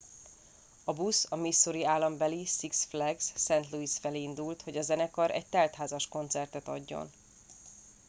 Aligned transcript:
a 0.83 0.93
busz 0.93 1.25
a 1.29 1.35
missouri 1.35 1.85
állambeli 1.85 2.45
six 2.45 2.85
flags 2.85 3.31
st 3.35 3.71
louis 3.71 3.91
felé 3.99 4.21
indult 4.21 4.61
hogy 4.61 4.77
a 4.77 4.81
zenekar 4.81 5.31
egy 5.31 5.49
teltházas 5.49 6.07
koncertet 6.07 6.67
adjon 6.67 7.09